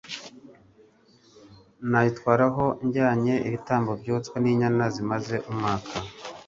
Nayitwaraho 1.89 2.65
njyanye 2.85 3.33
ibitambo 3.47 3.91
byoswa 4.01 4.35
n'inyana 4.39 4.85
zimaze 4.95 5.35
umwaka? 5.51 5.95